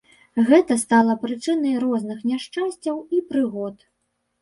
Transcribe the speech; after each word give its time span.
Гэта 0.47 0.77
стала 0.83 1.13
прычынай 1.27 1.77
розных 1.85 2.25
няшчасцяў 2.33 2.97
і 3.19 3.25
прыгод. 3.33 3.75